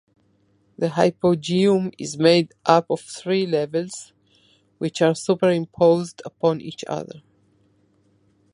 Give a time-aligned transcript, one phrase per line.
[0.79, 4.13] The Hypogeum is made up of three levels,
[4.79, 7.21] which are superimposed upon each other.